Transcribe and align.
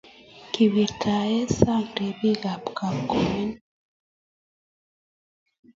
kiwirtan 0.51 1.31
sang' 1.59 1.91
ribikab 1.97 2.61
kapkomen. 2.77 3.49